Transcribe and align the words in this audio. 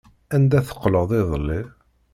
Anda 0.35 0.59
teqqleḍ 0.67 1.09
iḍelli? 1.19 1.61